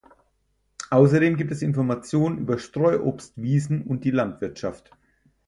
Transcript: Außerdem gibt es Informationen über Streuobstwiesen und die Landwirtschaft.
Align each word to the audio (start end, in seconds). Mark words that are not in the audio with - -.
Außerdem 0.89 1.37
gibt 1.37 1.51
es 1.51 1.61
Informationen 1.61 2.39
über 2.39 2.57
Streuobstwiesen 2.57 3.83
und 3.83 4.03
die 4.03 4.09
Landwirtschaft. 4.09 4.89